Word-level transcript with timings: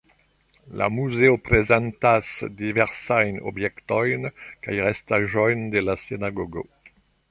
La 0.79 0.87
muzeo 0.93 1.35
prezentas 1.49 2.31
diversajn 2.63 3.39
objektojn 3.55 4.29
kaj 4.67 4.83
restaĵojn 4.91 5.67
de 5.77 5.89
la 5.89 6.03
sinagogo. 6.11 6.71